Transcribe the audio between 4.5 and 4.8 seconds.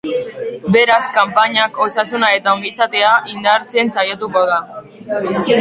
da.